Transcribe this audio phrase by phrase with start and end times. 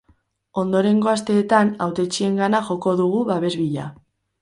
[0.61, 3.91] Ondorengo asteetan hautetsiengana joko dugu babes bila.